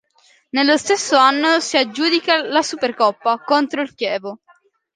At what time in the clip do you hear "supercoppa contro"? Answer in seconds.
2.63-3.83